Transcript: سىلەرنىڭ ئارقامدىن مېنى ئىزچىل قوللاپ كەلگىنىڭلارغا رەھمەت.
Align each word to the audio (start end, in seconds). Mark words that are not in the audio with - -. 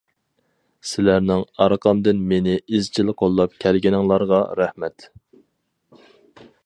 سىلەرنىڭ 0.91 1.43
ئارقامدىن 1.65 2.23
مېنى 2.31 2.55
ئىزچىل 2.79 3.13
قوللاپ 3.21 3.55
كەلگىنىڭلارغا 3.65 4.41
رەھمەت. 4.61 5.07